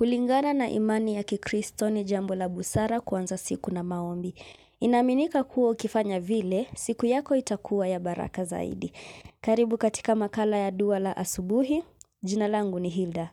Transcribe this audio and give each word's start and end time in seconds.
Kulingana 0.00 0.52
na 0.52 0.70
imani 0.70 1.14
ya 1.14 1.22
kikristo 1.22 1.90
ni 1.90 2.04
jambo 2.04 2.34
la 2.34 2.48
busara 2.48 3.00
kuanza 3.00 3.38
siku 3.38 3.70
na 3.70 3.82
maombi. 3.82 4.34
Inaaminika 4.80 5.44
kuwa 5.44 5.70
ukifanya 5.70 6.20
vile, 6.20 6.66
siku 6.74 7.06
yako 7.06 7.36
itakuwa 7.36 7.88
ya 7.88 8.00
baraka 8.00 8.44
zaidi. 8.44 8.92
Karibu 9.40 9.78
katika 9.78 10.14
makala 10.14 10.56
ya 10.56 10.70
dua 10.70 10.98
la 10.98 11.16
asubuhi, 11.16 11.84
jina 12.22 12.48
langu 12.48 12.80
ni 12.80 12.88
Hilda. 12.88 13.30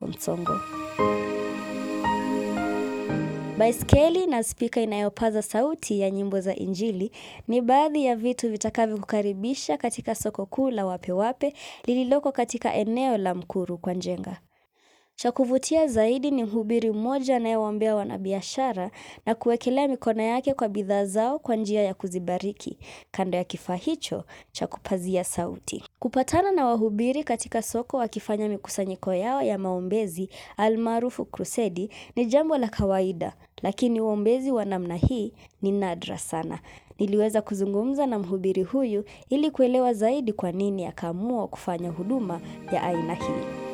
Msongo. 0.00 0.60
Baiskeli 3.58 4.26
na 4.26 4.42
spika 4.42 4.80
inayopaza 4.80 5.42
sauti 5.42 6.00
ya 6.00 6.10
nyimbo 6.10 6.40
za 6.40 6.54
injili 6.56 7.12
ni 7.48 7.60
baadhi 7.60 8.04
ya 8.04 8.16
vitu 8.16 8.50
vitakavyo 8.50 8.96
kukaribisha 8.98 9.76
katika 9.76 10.14
soko 10.14 10.46
kuu 10.46 10.70
la 10.70 10.86
wape 10.86 11.12
wape 11.12 11.54
lililoko 11.84 12.32
katika 12.32 12.74
eneo 12.74 13.16
la 13.16 13.34
mkuru 13.34 13.78
kwa 13.78 13.94
njenga. 13.94 14.40
Cha 15.20 15.32
kuvutia 15.32 15.86
zaidi 15.86 16.30
ni 16.30 16.44
mhubiri 16.44 16.90
mmoja 16.90 17.36
anayewaombea 17.36 17.94
wanabiashara 17.94 18.90
na 19.26 19.34
kuwekelea 19.34 19.88
mikono 19.88 20.22
yake 20.22 20.54
kwa 20.54 20.68
bidhaa 20.68 21.04
zao 21.04 21.38
kwa 21.38 21.56
njia 21.56 21.82
ya 21.82 21.94
kuzibariki, 21.94 22.78
kando 23.10 23.38
ya 23.38 23.44
kifaa 23.44 23.74
hicho 23.74 24.24
cha 24.52 24.66
kupazia 24.66 25.24
sauti. 25.24 25.84
Kupatana 25.98 26.52
na 26.52 26.66
wahubiri 26.66 27.24
katika 27.24 27.62
soko 27.62 27.96
wakifanya 27.96 28.48
mikusanyiko 28.48 29.14
yao 29.14 29.42
ya 29.42 29.58
maombezi 29.58 30.28
almaarufu 30.56 31.24
krusedi 31.24 31.90
ni 32.16 32.26
jambo 32.26 32.58
la 32.58 32.68
kawaida, 32.68 33.32
lakini 33.62 34.00
uombezi 34.00 34.50
wa 34.50 34.64
namna 34.64 34.94
hii 34.96 35.32
ni 35.62 35.72
nadra 35.72 36.18
sana. 36.18 36.58
Niliweza 36.98 37.42
kuzungumza 37.42 38.06
na 38.06 38.18
mhubiri 38.18 38.62
huyu 38.62 39.04
ili 39.28 39.50
kuelewa 39.50 39.92
zaidi 39.94 40.32
kwa 40.32 40.52
nini 40.52 40.86
akaamua 40.86 41.48
kufanya 41.48 41.90
huduma 41.90 42.40
ya 42.72 42.82
aina 42.82 43.14
hii. 43.14 43.69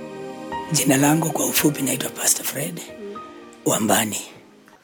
Jina 0.72 0.96
langu 0.96 1.30
kwa 1.30 1.46
ufupi 1.46 1.82
naitwa 1.82 2.10
Pastor 2.10 2.44
Fred 2.46 2.80
Wambani. 3.64 4.20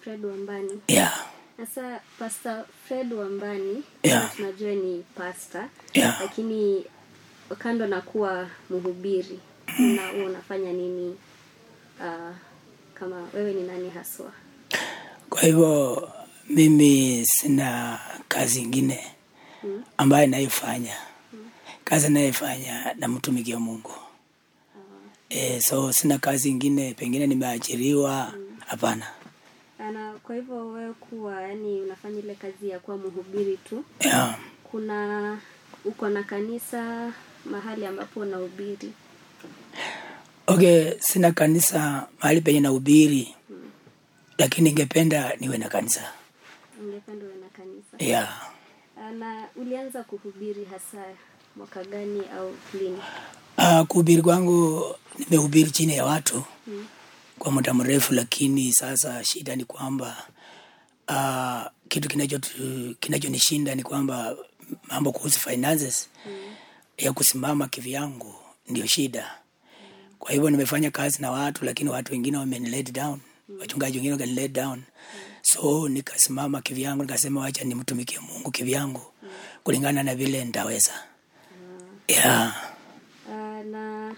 Fred 0.00 0.24
Wambani. 0.24 0.80
Yeah. 0.88 1.26
Sasa 1.56 2.00
Pastor 2.18 2.64
Fred 2.88 3.12
Wambani 3.12 3.82
Yeah. 4.02 4.36
tunajua 4.36 4.70
ni 4.74 5.04
pastor 5.14 5.68
Yeah. 5.94 6.20
lakini 6.20 6.84
kando 7.58 7.86
na 7.86 8.00
kuwa 8.00 8.48
mhubiri 8.70 9.38
na 9.78 10.08
huwa 10.08 10.24
unafanya 10.26 10.72
nini 10.72 11.16
uh, 12.00 12.34
kama 12.94 13.28
wewe 13.34 13.52
ni 13.52 13.62
nani 13.62 13.90
haswa? 13.90 14.32
Kwa 15.30 15.40
hivyo 15.42 16.10
mimi 16.48 17.22
sina 17.26 17.98
kazi 18.28 18.60
ingine 18.60 19.06
ambayo 19.96 20.26
naifanya. 20.26 20.96
Kazi 21.84 22.08
naifanya 22.08 22.94
namtumikia 22.98 23.58
Mungu. 23.58 23.92
E, 25.34 25.60
so 25.60 25.92
sina 25.92 26.18
kazi 26.18 26.48
ingine, 26.50 26.94
pengine 26.94 27.26
nimeajiriwa. 27.26 28.32
Hapana. 28.66 29.06
Na 29.92 30.12
kwa 30.22 30.34
hivyo 30.34 30.68
wewe 30.68 30.92
kuwa 30.92 31.42
yani 31.42 31.80
unafanya 31.80 32.18
ile 32.18 32.34
kazi 32.34 32.68
ya 32.68 32.78
kuwa 32.78 32.96
mhubiri 32.96 33.56
tu, 33.56 33.84
Yeah. 34.00 34.38
kuna 34.64 35.38
uko 35.84 36.08
na 36.08 36.22
kanisa 36.22 37.12
mahali 37.44 37.86
ambapo 37.86 38.20
unahubiri? 38.20 38.92
Okay, 40.46 40.92
sina 41.00 41.32
kanisa 41.32 42.08
mahali 42.22 42.40
penye 42.40 42.60
nahubiri, 42.60 43.34
lakini 44.38 44.68
ningependa 44.70 45.36
niwe 45.40 45.58
na 45.58 45.68
kanisa. 45.68 46.12
Ungependa 46.80 47.24
uwe 47.26 47.34
na 47.34 47.48
kanisa? 47.48 47.96
Yeah. 47.98 48.50
Na 49.18 49.48
ulianza 49.56 50.02
kuhubiri 50.04 50.64
hasa 50.64 51.04
mwaka 51.56 51.84
gani 51.84 52.22
au 52.38 52.54
lini? 52.74 52.98
Uh, 53.58 53.86
kuhubiri 53.86 54.22
kwangu 54.22 54.84
nimehubiri 55.18 55.70
chini 55.70 55.96
ya 55.96 56.04
watu 56.04 56.44
kwa 57.38 57.52
muda 57.52 57.74
mrefu, 57.74 58.14
lakini 58.14 58.72
sasa 58.72 59.24
shida 59.24 59.56
ni 59.56 59.64
kwamba 59.64 60.16
uh, 61.08 61.70
kitu 61.88 62.08
kinacho- 62.08 62.94
kinachonishinda 63.00 63.74
ni 63.74 63.82
kwamba 63.82 64.36
mambo 64.88 65.12
kuhusu 65.12 65.40
finances 65.40 66.08
ya 66.98 67.12
kusimama 67.12 67.68
kivyangu 67.68 68.34
ndio 68.68 68.86
shida. 68.86 69.30
Kwa 70.18 70.32
hivyo 70.32 70.50
nimefanya 70.50 70.90
kazi 70.90 71.22
na 71.22 71.30
watu, 71.30 71.64
lakini 71.64 71.90
watu 71.90 72.12
wengine 72.12 72.36
wameni 72.36 72.68
let 72.70 72.92
down, 72.92 73.20
wachungaji 73.60 73.96
wengine 73.98 74.12
wameni 74.12 74.32
let 74.32 74.52
down, 74.52 74.82
so 75.42 75.88
nikasimama 75.88 76.62
kivyangu, 76.62 77.02
nikasema 77.02 77.40
wacha 77.40 77.64
nimtumikie 77.64 78.18
Mungu 78.18 78.50
kivyangu 78.50 79.00
kulingana 79.64 80.02
na 80.02 80.14
vile 80.14 80.44
nitaweza. 80.44 80.92
Yeah. 82.08 82.52
Uh, 83.28 83.64
na 83.66 84.14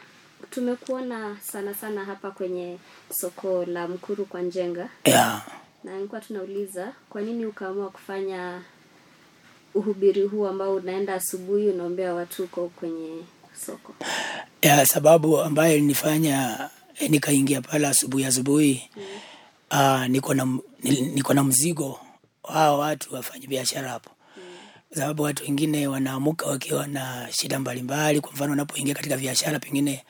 tumekuona 0.51 1.37
sana 1.43 1.75
sana 1.75 2.05
hapa 2.05 2.31
kwenye 2.31 2.79
soko 3.13 3.65
la 3.65 3.89
Mkuru 3.89 4.25
kwa 4.25 4.43
Njenga, 4.43 4.89
Yeah. 5.05 5.47
na 5.85 5.95
nilikuwa 5.97 6.21
tunauliza 6.21 6.93
kwa 7.11 7.21
nini 7.21 7.47
ukaamua 7.47 7.91
kufanya 7.91 8.63
uhubiri 9.75 10.23
huu 10.23 10.47
ambao 10.47 10.75
unaenda 10.75 11.15
asubuhi 11.15 11.69
unaombea 11.69 12.15
watu 12.15 12.43
huko 12.43 12.69
kwenye 12.69 13.23
soko. 13.67 13.95
ya 14.63 14.87
sababu 14.87 15.41
ambayo 15.41 15.77
ilinifanya 15.77 16.69
eh, 17.01 17.11
nikaingia 17.11 17.61
pale 17.63 17.87
asubuhi 17.87 18.25
asubuhi 18.25 18.91
ah, 19.71 20.09
niko 20.09 20.35
na 20.35 20.59
niko 21.15 21.35
na 21.35 21.45
mzigo 21.45 22.01
wao 22.43 22.79
watu 22.79 23.15
wafanye 23.15 23.47
biashara 23.47 23.89
hapo 23.91 24.11
sababu 24.95 25.23
watu 25.23 25.43
wengine 25.43 25.87
wanaamuka 25.87 26.47
wakiwa 26.47 26.87
na 26.87 27.29
shida 27.33 27.59
mbalimbali. 27.59 28.21
Kwa 28.21 28.33
mfano 28.33 28.51
wanapoingia 28.51 28.95
katika 28.95 29.17
biashara 29.17 29.59
pengine 29.59 30.05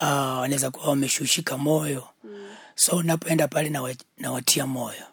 uh, 0.00 0.08
wanaweza 0.08 0.70
kuwa 0.70 0.88
wameshushika 0.88 1.58
moyo. 1.58 2.08
So 2.74 3.02
napoenda 3.02 3.48
pale 3.48 3.68
nawa- 3.70 3.94
nawatia 4.18 4.66
moyo. 4.66 5.04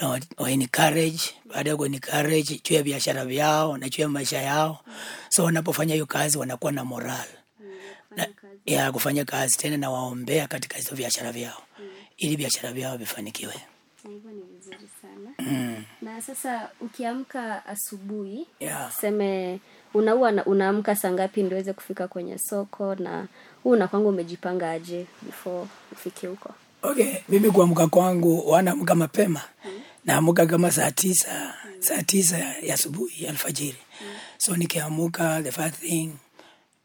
Na 0.00 0.20
encourage 0.50 1.20
baada 1.54 1.70
ya 1.70 1.76
ku 1.76 1.88
juu 2.64 2.74
ya 2.74 2.82
biashara 2.82 3.24
vyao 3.24 3.78
na 3.78 3.88
juu 3.88 4.02
ya 4.02 4.08
maisha 4.08 4.42
yao. 4.42 4.84
So 5.28 5.44
wanapofanya 5.44 5.94
hiyo 5.94 6.06
kazi 6.06 6.38
wanakuwa 6.38 6.72
na 6.72 6.84
moral. 6.84 7.26
Na, 8.16 8.26
ya 8.66 8.92
kufanya 8.92 9.24
kazi 9.24 9.56
tena 9.58 9.76
nawaombea 9.76 10.48
katika 10.48 10.76
hizo 10.76 10.94
biashara 10.96 11.32
vyao. 11.32 11.62
Ili 12.16 12.36
biashara 12.36 12.72
vyao 12.72 12.96
vifanikiwe. 12.96 13.54
Na 14.04 14.55
sana. 15.46 15.76
Na 16.02 16.22
sasa 16.22 16.68
ukiamka 16.80 17.66
asubuhi 17.66 18.46
Yeah. 18.60 18.90
tuseme 18.94 19.60
unaua 19.94 20.44
unaamka 20.46 20.96
saa 20.96 21.12
ngapi 21.12 21.42
ndio 21.42 21.56
uweze 21.56 21.72
kufika 21.72 22.08
kwenye 22.08 22.38
soko 22.38 22.94
na 22.94 23.28
huu 23.62 23.70
unakwanga 23.70 24.08
umejipanga 24.08 24.70
aje 24.70 25.06
before 25.22 25.66
ufike 25.92 26.26
huko? 26.26 26.54
Okay, 26.82 27.14
mimi 27.28 27.50
kuamka 27.50 27.86
kwangu 27.86 28.50
wanaamka 28.50 28.94
mapema. 28.94 29.40
Naamka 30.04 30.46
kama 30.46 30.70
saa 30.70 30.90
tisa 30.90 31.54
saa 31.80 32.02
tisa 32.02 32.38
ya 32.38 32.74
asubuhi 32.74 33.26
alfajiri. 33.26 33.68
Alfajiri 33.68 33.76
so 34.38 34.56
nikiamuka 34.56 35.42
the 35.42 35.52
first 35.52 35.74
thing 35.74 36.12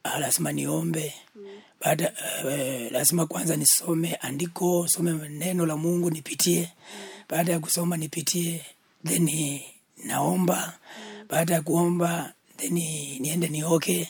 uh, 0.05 0.19
lazima 0.19 0.51
niombe. 0.51 1.13
Baada 1.81 2.13
uh, 2.45 2.91
lazima 2.91 3.25
kwanza 3.25 3.55
nisome 3.55 4.15
andiko 4.15 4.87
some 4.87 5.29
neno 5.29 5.65
la 5.65 5.77
Mungu 5.77 6.09
nipitie 6.11 6.69
baada 7.31 7.51
ya 7.51 7.59
kusoma 7.59 7.97
nipitie 7.97 8.65
then 9.05 9.59
naomba. 10.05 10.77
Baada 11.29 11.53
ya 11.53 11.61
kuomba 11.61 12.33
then 12.57 12.73
ni- 12.73 13.19
niende 13.19 13.47
nioke 13.47 14.09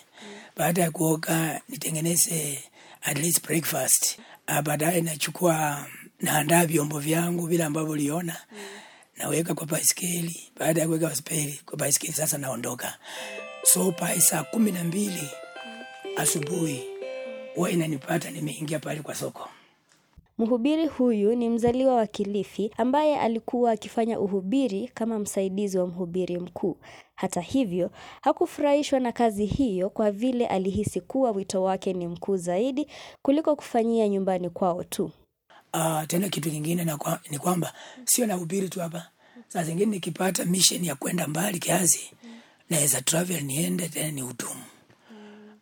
baada 0.58 0.82
ya 0.82 0.92
kuoka 0.92 1.62
nitengeneze 1.70 2.64
at 3.02 3.18
least 3.18 3.44
breakfast. 3.48 4.20
Ah, 4.48 4.62
baadaye 4.62 5.02
nachukua 5.02 5.88
naandaa 6.20 6.66
vyombo 6.66 7.00
vyangu 7.00 7.48
vile 7.48 7.64
ambavyo 7.64 7.92
uliona, 7.92 8.38
naweka 9.18 9.54
kwa 9.54 9.66
baiskeli 9.68 10.52
baada 10.60 10.82
ya 10.82 10.88
kuweka 10.88 11.12
kwa 11.66 11.78
baiskeli 11.78 12.14
sasa 12.14 12.38
naondoka. 12.38 12.98
So 13.64 13.92
pai 13.92 14.22
saa 14.22 14.44
kumi 14.44 14.72
na 14.72 14.84
mbili 14.84 15.30
asubuhi 16.18 16.84
huwa 17.56 17.72
inanipata 17.72 18.30
nimeingia 18.32 18.80
pale 18.80 19.02
kwa 19.02 19.16
soko 19.16 19.50
Mhubiri 20.46 20.88
huyu 20.88 21.36
ni 21.36 21.50
mzaliwa 21.50 21.96
wa 21.96 22.08
Kilifi 22.08 22.72
ambaye 22.78 23.20
alikuwa 23.20 23.72
akifanya 23.72 24.20
uhubiri 24.20 24.88
kama 24.94 25.20
msaidizi 25.20 25.78
wa 25.78 25.88
mhubiri 25.88 26.38
mkuu. 26.40 26.78
Hata 27.16 27.42
hivyo, 27.42 27.92
hakufurahishwa 28.22 29.00
na 29.00 29.12
kazi 29.12 29.46
hiyo 29.46 29.90
kwa 29.90 30.12
vile 30.12 30.48
alihisi 30.48 31.02
kuwa 31.02 31.32
wito 31.32 31.64
wake 31.64 31.94
ni 31.94 32.08
mkuu 32.08 32.38
zaidi 32.38 32.88
kuliko 33.22 33.56
kufanyia 33.56 34.10
nyumbani 34.10 34.50
kwao 34.50 34.84
tu. 34.84 35.12
Uh, 35.74 36.04
tena 36.08 36.30
kitu 36.30 36.52
kingine 36.52 36.96
kwa, 36.98 37.20
ni 37.30 37.40
kwamba 37.40 37.74
sio 38.06 38.26
na 38.28 38.38
ubiri 38.38 38.70
tu 38.70 38.80
hapa. 38.80 39.08
Saa 39.48 39.64
zingine 39.64 39.92
nikipata 39.92 40.46
mission 40.46 40.84
ya 40.86 40.96
kwenda 40.96 41.28
mbali 41.28 41.60
kiasi, 41.60 42.12
naweza 42.70 43.02
travel 43.02 43.44
niende 43.44 43.90
tena 43.90 44.12
ni 44.12 44.22
hudumu. 44.22 44.64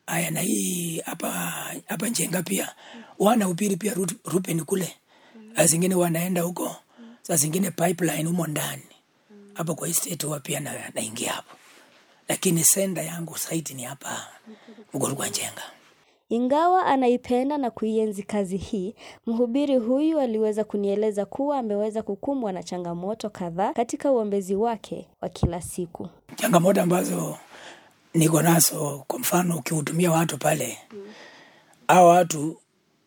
Aya, 0.07 0.31
na 0.31 0.39
hii 0.42 1.00
hapa 1.06 1.30
hapa 1.88 2.09
Njenga 2.09 2.44
pia 2.44 2.75
wana 3.19 3.50
ubiri 3.50 3.75
pia 3.77 3.94
Ru- 3.94 4.16
Rupen 4.25 4.62
kule, 4.66 4.94
saa 5.56 5.66
zingine 5.66 5.95
wanaenda 5.95 6.42
huko, 6.42 6.75
saa 7.21 7.36
zingine 7.36 7.71
pipeline 7.71 8.24
humo 8.24 8.48
ndani 8.48 8.83
hapa 9.54 9.74
kwa 9.75 9.88
estate 9.88 10.25
huwa 10.25 10.39
pia 10.39 10.60
na, 10.60 10.74
naingia 10.94 11.31
hapo, 11.31 11.56
lakini 12.27 12.63
senda 12.63 13.01
yangu 13.01 13.38
saiti 13.38 13.74
ni 13.74 13.83
hapa 13.83 14.27
Mgoro 14.94 15.16
kwa 15.16 15.27
Njenga. 15.27 15.62
Ingawa 16.30 16.86
anaipenda 16.86 17.57
na 17.57 17.71
kuienzi 17.71 18.24
kazi 18.24 18.57
hii, 18.57 18.95
mhubiri 19.27 19.75
huyu 19.77 20.19
aliweza 20.19 20.63
kunieleza 20.63 21.25
kuwa 21.25 21.57
ameweza 21.57 22.01
kukumbwa 22.04 22.51
na 22.51 22.63
changamoto 22.63 23.30
kadhaa 23.30 23.74
katika 23.74 24.12
uombezi 24.12 24.56
wake 24.56 25.07
wa 25.21 25.30
kila 25.30 25.62
siku. 25.62 26.10
changamoto 26.36 26.81
ambazo 26.81 27.38
niko 28.13 28.42
nazo 28.42 29.04
kwa 29.07 29.19
mfano 29.19 29.57
ukihudumia 29.57 30.12
watu 30.12 30.38
pale 30.38 30.77
mm. 30.92 31.13
au 31.88 32.07
watu 32.07 32.57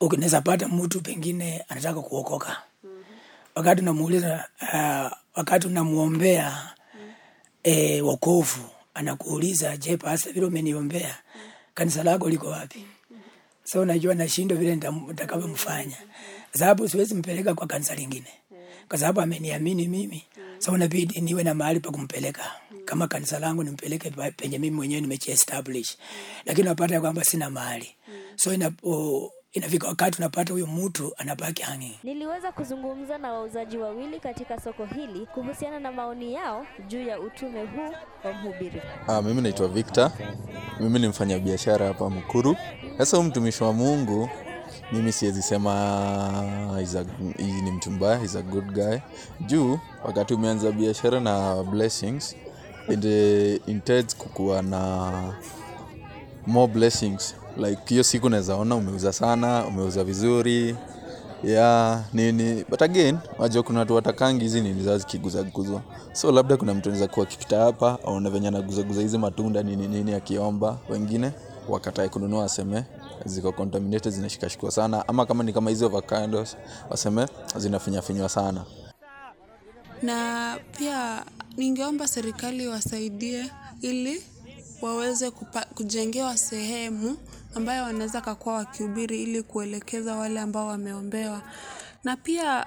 ukinaweza 0.06 0.40
pata 0.40 0.68
mtu 0.68 1.00
pengine 1.00 1.64
anataka 1.68 2.00
kuokoka. 2.00 2.62
Mm-hmm. 2.84 3.04
wakati 3.54 3.82
unamuuliza 3.82 4.48
uh, 4.62 5.12
wakati 5.34 5.66
unamwombea 5.66 6.70
mm. 6.94 7.12
e, 7.62 8.00
wokovu 8.00 8.64
anakuuliza 8.94 9.76
je 9.76 9.96
pasta 9.96 10.32
vile 10.32 10.46
umeniombea? 10.46 11.18
Kanisa 11.74 12.02
lako 12.02 12.28
liko 12.28 12.46
wapi? 12.48 12.86
So 13.64 13.84
najua 13.84 14.14
nashindwa 14.14 14.58
vile 14.58 14.74
nitakavyomfanya. 15.08 15.96
Sababu 16.54 16.88
siwezi 16.88 17.14
mpeleka 17.14 17.54
kwa 17.54 17.66
kanisa 17.66 17.94
lingine. 17.94 18.26
Kwa 18.88 18.98
sababu 18.98 19.20
ameniamini 19.20 19.88
mimi. 19.88 20.24
So 20.58 20.76
nabidi 20.76 21.20
niwe 21.20 21.42
na 21.44 21.54
mahali 21.54 21.80
pa 21.80 21.90
kumpeleka. 21.90 22.52
Kama 22.84 23.08
kanisa 23.08 23.38
langu 23.38 23.62
nimpeleke 23.64 24.10
penye 24.10 24.58
mimi 24.58 24.76
mwenyewe 24.76 25.00
nimejiestablish 25.00 25.96
lakini 26.46 26.68
napata 26.68 27.00
kwamba 27.00 27.24
sina 27.24 27.50
mahali. 27.50 27.94
So 28.36 28.54
inapo 28.54 29.32
inafika 29.52 29.88
wakati 29.88 30.18
unapata 30.18 30.52
huyo 30.52 30.66
mtu 30.66 31.12
anabaki 31.16 31.62
hanging 31.62 31.98
Niliweza 32.02 32.52
kuzungumza 32.52 33.18
na 33.18 33.32
wauzaji 33.32 33.78
wawili 33.78 34.20
katika 34.20 34.60
soko 34.60 34.84
hili 34.84 35.26
kuhusiana 35.26 35.80
na 35.80 35.92
maoni 35.92 36.34
yao 36.34 36.66
juu 36.88 37.02
ya 37.06 37.20
utume 37.20 37.60
huu 37.66 37.94
wa 38.24 38.32
mhubiri. 38.32 38.82
Ah, 39.08 39.22
mimi 39.22 39.42
naitwa 39.42 39.68
Victor. 39.68 40.10
Mimi 40.80 40.98
ni 40.98 41.08
mfanya 41.08 41.38
biashara 41.38 41.86
hapa 41.86 42.10
Mkuru. 42.10 42.56
Sasa 42.98 43.16
huyu 43.16 43.28
mtumishi 43.28 43.64
wa 43.64 43.72
Mungu 43.72 44.28
mimi 44.92 45.12
siwezi 45.12 45.42
sema 45.42 46.78
hii 47.38 47.62
ni 47.62 47.70
mtu 47.70 47.90
mbaya, 47.90 48.18
he's 48.18 48.36
a 48.36 48.42
good 48.42 48.72
guy. 48.72 48.96
Juu 49.40 49.78
wakati 50.04 50.34
umeanza 50.34 50.72
biashara 50.72 51.20
na 51.20 51.62
blessings 51.62 52.36
it 52.88 53.04
intends 53.68 54.16
kukuwa 54.16 54.62
na 54.62 55.12
more 56.46 56.72
blessings 56.72 57.34
like 57.56 57.82
hiyo 57.86 58.02
siku 58.02 58.28
naweza 58.28 58.54
ona 58.56 58.74
umeuza 58.76 59.12
sana 59.12 59.66
umeuza 59.66 60.04
vizuri. 60.04 60.76
Ya 61.44 62.04
nini 62.12 62.64
but 62.70 62.82
again 62.82 63.18
wajua 63.38 63.62
kuna 63.62 63.78
watu 63.78 63.94
watakangi 63.94 64.40
hizi 64.44 64.60
nini 64.60 64.82
zao 64.82 64.98
zikiguzaguzwa 64.98 65.82
so 66.12 66.32
labda 66.32 66.56
kuna 66.56 66.74
mtu 66.74 66.88
anaweza 66.88 67.08
kuwa 67.08 67.26
akipita 67.26 67.58
hapa 67.60 67.98
aone 68.04 68.30
venye 68.30 68.48
anaguzaguza 68.48 69.00
hizi 69.00 69.18
matunda 69.18 69.62
nini 69.62 69.88
nini 69.88 70.14
akiomba. 70.14 70.78
Wengine 70.90 71.32
wakatae 71.68 72.08
kununua 72.08 72.40
waseme 72.42 72.84
ziko 73.24 73.52
contaminated 73.52 74.12
zinashikashikwa 74.12 74.70
sana. 74.70 75.08
Ama 75.08 75.26
kama 75.26 75.44
ni 75.44 75.52
kama 75.52 75.70
hizi 75.70 75.84
avocados 75.84 76.56
waseme 76.90 77.26
zinafinyafinywa 77.56 78.28
sana. 78.28 78.64
Na 80.02 80.58
pia 80.78 81.24
ningeomba 81.56 82.08
serikali 82.08 82.68
wasaidie 82.68 83.50
ili 83.80 84.22
waweze 84.82 85.30
kupa, 85.30 85.64
kujengewa 85.72 86.36
sehemu 86.36 87.16
ambayo 87.54 87.82
wanaweza 87.84 88.20
kakuwa 88.20 88.54
wakihubiri 88.54 89.22
ili 89.22 89.42
kuelekeza 89.42 90.16
wale 90.16 90.40
ambao 90.40 90.66
wameombewa 90.66 91.42
na 92.04 92.16
pia 92.16 92.66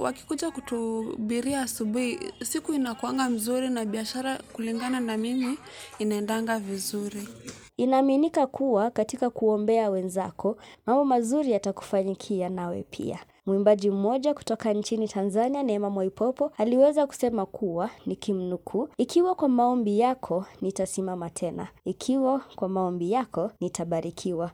wakikuja 0.00 0.50
kutuhubiria 0.50 1.60
asubuhi 1.62 2.18
siku 2.44 2.72
inakuanga 2.72 3.30
mzuri 3.30 3.68
na 3.68 3.84
biashara 3.84 4.38
kulingana 4.52 5.00
na 5.00 5.16
mimi 5.16 5.58
inaendanga 5.98 6.58
vizuri 6.58 7.28
Inaaminika 7.76 8.46
kuwa 8.46 8.90
katika 8.90 9.30
kuombea 9.30 9.90
wenzako, 9.90 10.56
mambo 10.86 11.04
mazuri 11.04 11.52
yatakufanyikia 11.52 12.48
nawe 12.48 12.84
pia. 12.90 13.18
Mwimbaji 13.46 13.90
mmoja 13.90 14.34
kutoka 14.34 14.72
nchini 14.72 15.08
Tanzania, 15.08 15.62
Neema 15.62 15.90
Mwaipopo, 15.90 16.52
aliweza 16.58 17.06
kusema 17.06 17.46
kuwa 17.46 17.90
nikimnukuu, 18.06 18.88
ikiwa 18.98 19.34
kwa 19.34 19.48
maombi 19.48 19.98
yako 19.98 20.44
nitasimama 20.60 21.30
tena, 21.30 21.68
ikiwa 21.84 22.40
kwa 22.56 22.68
maombi 22.68 23.12
yako 23.12 23.50
nitabarikiwa. 23.60 24.50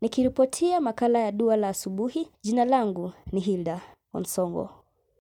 Nikiripotia 0.00 0.80
makala 0.80 1.18
ya 1.18 1.32
Dua 1.32 1.56
la 1.56 1.68
Asubuhi, 1.68 2.28
jina 2.42 2.64
langu 2.64 3.12
ni 3.32 3.40
Hilda 3.40 3.80
Onsongo. 4.14 4.70